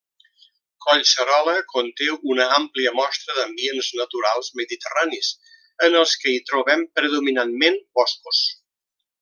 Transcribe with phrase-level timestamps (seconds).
[0.85, 5.31] Collserola conté una àmplia mostra d'ambients naturals mediterranis,
[5.89, 8.45] en els que hi trobem predominantment boscos.